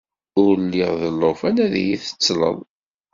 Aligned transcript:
Ur 0.43 0.53
lliɣ 0.63 0.91
d 1.01 1.03
llufan 1.13 1.55
ad 1.65 1.73
iyi-tettleḍ! 1.81 2.57